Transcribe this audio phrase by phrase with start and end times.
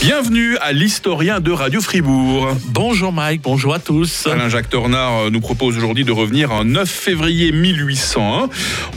[0.00, 2.56] Bienvenue à l'historien de Radio Fribourg.
[2.68, 4.26] Bonjour Mike, bonjour à tous.
[4.26, 8.48] Alain-Jacques Tornard euh, nous propose aujourd'hui de revenir en 9 février 1801.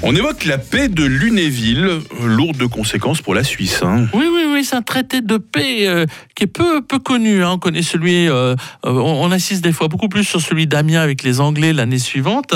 [0.02, 3.82] On évoque la paix de Lunéville, lourde de conséquences pour la Suisse.
[3.84, 4.07] hein.
[4.14, 6.05] Oui, oui, oui, c'est un traité de paix euh,
[6.36, 7.43] qui est peu, peu connu.
[7.43, 7.51] hein.
[7.51, 11.24] On connaît celui, euh, on, on insiste des fois beaucoup plus sur celui d'Amiens avec
[11.24, 12.54] les Anglais l'année suivante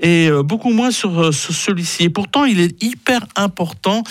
[0.00, 2.04] et euh, beaucoup moins sur, sur celui-ci.
[2.04, 4.04] Et pourtant, il est hyper important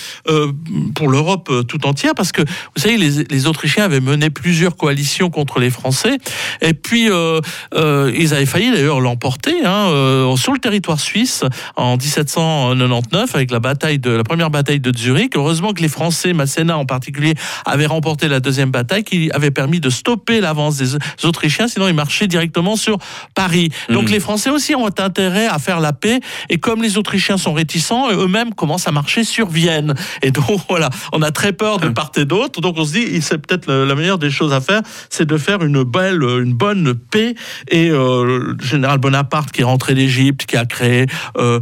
[0.93, 5.29] pour l'Europe tout entière parce que, vous savez, les, les Autrichiens avaient mené plusieurs coalitions
[5.29, 6.17] contre les Français
[6.61, 7.39] et puis euh,
[7.73, 11.43] euh, ils avaient failli d'ailleurs l'emporter hein, euh, sur le territoire suisse
[11.75, 15.35] en 1799 avec la bataille de la première bataille de Zurich.
[15.35, 17.33] Heureusement que les Français, Masséna en particulier,
[17.65, 21.93] avaient remporté la deuxième bataille qui avait permis de stopper l'avance des Autrichiens, sinon ils
[21.93, 22.97] marchaient directement sur
[23.35, 23.69] Paris.
[23.89, 24.11] Donc Mhm.
[24.11, 26.19] les Français aussi ont intérêt à faire la paix
[26.49, 29.93] et comme les Autrichiens sont réticents, eux-mêmes commencent à marcher sur Vienne.
[30.21, 32.61] Et donc voilà, on a très peur de part et d'autre.
[32.61, 35.64] Donc on se dit, c'est peut-être la meilleure des choses à faire, c'est de faire
[35.64, 37.36] une belle, une bonne paix.
[37.70, 38.25] Et euh,
[38.58, 41.06] le général Bonaparte, qui est rentré d'Égypte, qui a créé
[41.38, 41.59] euh,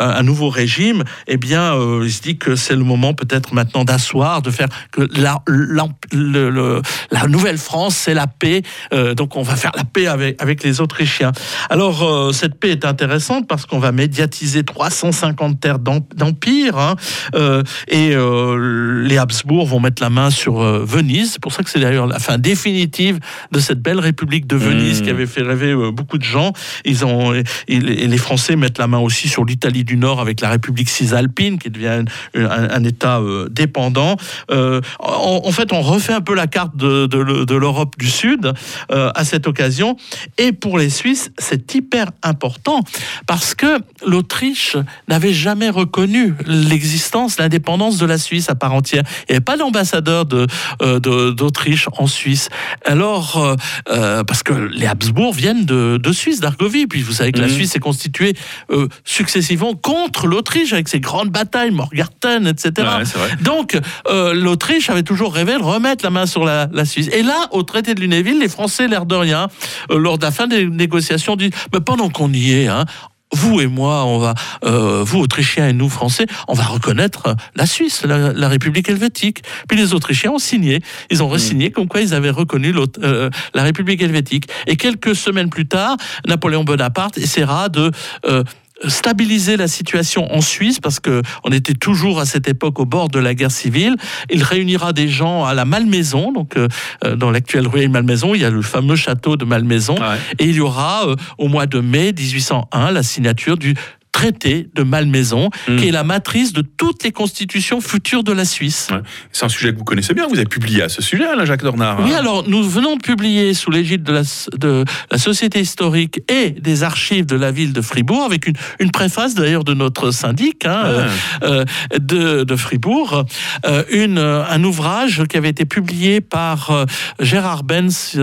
[0.00, 3.84] un, nouveau régime, eh bien, euh, il se dit que c'est le moment peut-être maintenant
[3.84, 8.62] d'asseoir, de faire que la, la, le- le- la nouvelle France, c'est la paix.
[8.92, 11.32] Euh, donc on va faire la paix avec, avec les Autrichiens.
[11.70, 16.96] Alors euh, cette paix est intéressante parce qu'on va médiatiser 350 terres d'em- d'empire hein,
[17.34, 21.32] euh, et euh, les Habsbourg vont mettre la main sur euh, Venise.
[21.32, 23.18] C'est pour ça que c'est d'ailleurs la fin définitive
[23.50, 25.04] de cette belle République de Venise Mmh.
[25.04, 26.52] qui avait fait rêver euh, beaucoup de gens.
[26.84, 30.50] Ils ont et les Français mettent la main aussi sur l'Italie du Nord avec la
[30.50, 34.16] République cisalpine qui devient un, un- un État euh, dépendant.
[34.50, 37.94] Euh, en, en fait, on refait un peu la carte de, de le- de l'Europe
[37.98, 38.52] du Sud
[38.90, 39.96] euh, à cette occasion.
[40.38, 42.80] Et pour les Suisses, c'est hyper important
[43.26, 44.76] parce que l'Autriche
[45.08, 49.02] n'avait jamais reconnu l'existence, l'indépendance de la Suisse à part entière.
[49.28, 50.46] Il n'y avait pas d'ambassadeur de,
[50.80, 52.48] de- d'Autriche en Suisse.
[52.84, 53.56] Alors, euh,
[53.90, 56.86] euh, parce que les Habsbourg viennent de, de Suisse, d'Argovie.
[56.86, 57.54] Puis vous savez que la Mhm.
[57.54, 58.34] Suisse est constituée
[58.70, 62.72] euh, successivement contre l'Autriche avec ses grandes batailles, Morgarten, etc.
[62.78, 63.42] Ouais.
[63.42, 63.78] Donc,
[64.08, 67.08] euh, l'Autriche avait toujours rêvé de remettre la main sur la, la Suisse.
[67.12, 69.48] Et là, au traité de Lunéville, les Français, l'air de rien,
[69.90, 72.84] lors de la fin des négociations, disent Mais pendant qu'on y est, hein,
[73.32, 74.34] vous et moi, on va,
[74.64, 79.42] euh, vous Autrichiens et nous Français, on va reconnaître la Suisse, la, la République helvétique.
[79.68, 80.80] Puis les Autrichiens ont signé.
[81.10, 84.48] Ils ont re-signé comme quoi ils avaient reconnu euh, la République helvétique.
[84.66, 87.90] Et quelques semaines plus tard, Napoléon Bonaparte essaiera de
[88.26, 88.44] euh,
[88.88, 93.08] stabiliser la situation en Suisse parce que on était toujours à cette époque au bord
[93.08, 93.96] de la guerre civile.
[94.30, 96.68] Il réunira des gens à la Malmaison, donc euh,
[97.04, 100.16] euh, dans l'actuelle rue Malmaison, il y a le fameux château de Malmaison, Ouais.
[100.38, 103.74] et il y aura euh, au mois de mai 1801 la signature du
[104.12, 105.76] traité de Malmaison, Mm.
[105.76, 108.88] qui est la matrice de toutes les constitutions futures de la Suisse.
[108.92, 108.98] Ouais.
[109.32, 110.26] C'est un sujet que vous connaissez bien.
[110.28, 112.00] Vous avez publié à ce sujet, Alain-Jacques Dornard.
[112.04, 112.18] Oui, hein.
[112.18, 114.22] alors nous venons de publier sous l'égide de la,
[114.58, 118.90] de la Société historique et des archives de la ville de Fribourg, avec une, une
[118.90, 121.08] préface d'ailleurs de notre syndic hein, euh,
[121.42, 121.64] euh,
[121.98, 123.24] de, de Fribourg,
[123.66, 126.84] euh, une, un ouvrage qui avait été publié par euh,
[127.20, 128.18] Gérard Benz,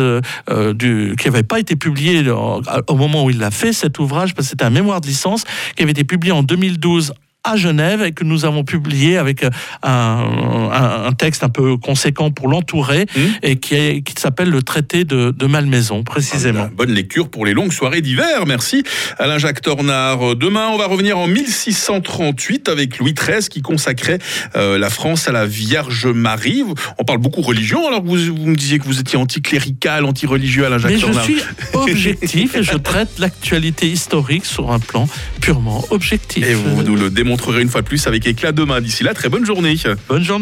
[0.75, 4.47] du, qui n'avait pas été publié au moment où il l'a fait, cet ouvrage, parce
[4.47, 5.43] que c'était un mémoire de licence
[5.79, 7.13] qui avait été publié en 2012
[7.45, 9.49] à Genève et que nous avons publié avec euh,
[9.81, 13.19] un, un- un texte un peu conséquent pour l'entourer Mmh.
[13.43, 16.65] et qui, est- qui s'appelle le traité de, de Malmaison, précisément.
[16.65, 18.45] Ah, Bonne lecture pour les longues soirées d'hiver.
[18.45, 18.83] Merci
[19.19, 20.35] Alain-Jacques Tornard.
[20.35, 24.19] Demain, on va revenir en 1638 avec Louis XIII qui consacrait
[24.57, 26.65] euh, la France à la Vierge Marie.
[26.97, 30.65] On parle beaucoup religion, alors que vous, vous me disiez que vous étiez anticlérical, anti-religieux
[30.65, 31.23] Alain-Jacques Mais je Tornard.
[31.23, 31.41] suis
[31.73, 35.07] objectif et je traite l'actualité historique sur un plan
[35.49, 36.45] purement objectif.
[36.47, 38.81] Et vous nous le démontrerez une fois de plus avec éclat demain.
[38.81, 39.75] D'ici là, très bonne journée.
[40.07, 40.37] Bonne journée.